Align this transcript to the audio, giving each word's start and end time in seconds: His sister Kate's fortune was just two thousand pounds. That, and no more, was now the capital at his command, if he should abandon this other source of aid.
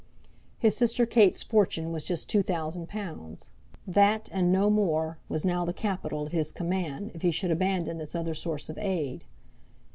His 0.57 0.75
sister 0.75 1.05
Kate's 1.05 1.43
fortune 1.43 1.91
was 1.91 2.03
just 2.03 2.27
two 2.27 2.41
thousand 2.41 2.89
pounds. 2.89 3.51
That, 3.85 4.29
and 4.31 4.51
no 4.51 4.71
more, 4.71 5.19
was 5.29 5.45
now 5.45 5.63
the 5.63 5.73
capital 5.73 6.25
at 6.25 6.31
his 6.31 6.51
command, 6.51 7.11
if 7.13 7.21
he 7.21 7.29
should 7.29 7.51
abandon 7.51 7.99
this 7.99 8.15
other 8.15 8.33
source 8.33 8.67
of 8.67 8.79
aid. 8.79 9.25